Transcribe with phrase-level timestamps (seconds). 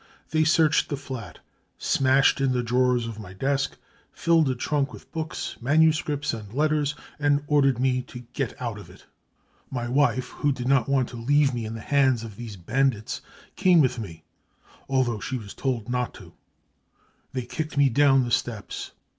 [0.03, 0.07] u
[0.39, 1.37] They searched the flat,
[1.77, 3.77] smashed in the drawers of my desk,
[4.11, 8.79] filled a trunk with books, manuscripts and letters, and ordered me to 4 Get out
[8.79, 9.05] of it!'
[9.69, 13.21] My wife, who did not want to leave me in the hands of these bandits,
[13.55, 14.23] came with me,
[14.89, 16.33] although she was not told to....
[17.33, 18.93] They kicked me down the steps.